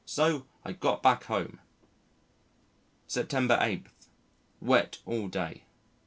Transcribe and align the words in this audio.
So, 0.03 0.47
I 0.65 0.71
got 0.71 1.03
back 1.03 1.25
home! 1.25 1.59
September 3.05 3.59
8. 3.61 3.83
Wet 4.59 4.97
all 5.05 5.27
day. 5.27 5.65